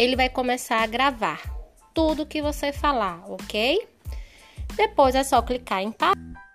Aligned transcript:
ele 0.00 0.16
vai 0.16 0.30
começar 0.30 0.80
a 0.80 0.86
gravar 0.86 1.42
tudo 1.92 2.24
que 2.24 2.40
você 2.40 2.72
falar, 2.72 3.22
ok? 3.30 3.86
Depois 4.74 5.14
é 5.14 5.22
só 5.22 5.42
clicar 5.42 5.82
em 5.82 5.92
parar 5.92 6.49